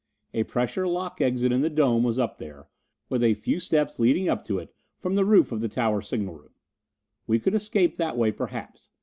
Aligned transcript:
A 0.33 0.45
pressure 0.45 0.87
lock 0.87 1.21
exit 1.21 1.51
in 1.51 1.61
the 1.61 1.69
dome 1.69 2.01
was 2.01 2.17
up 2.17 2.39
there, 2.39 2.67
with 3.07 3.21
a 3.23 3.35
few 3.35 3.59
steps 3.59 3.99
leading 3.99 4.27
up 4.27 4.43
to 4.45 4.57
it 4.57 4.73
from 4.97 5.13
the 5.13 5.25
roof 5.25 5.51
of 5.51 5.61
the 5.61 5.69
tower 5.69 6.01
signal 6.01 6.33
room. 6.33 6.55
We 7.27 7.37
could 7.37 7.53
escape 7.53 7.97
that 7.97 8.17
way, 8.17 8.31
perhaps. 8.31 8.89